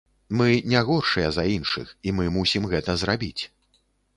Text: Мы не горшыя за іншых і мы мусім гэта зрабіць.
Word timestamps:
Мы 0.37 0.45
не 0.71 0.79
горшыя 0.87 1.27
за 1.35 1.45
іншых 1.57 1.93
і 2.07 2.15
мы 2.21 2.25
мусім 2.39 2.67
гэта 2.73 2.97
зрабіць. 3.03 3.39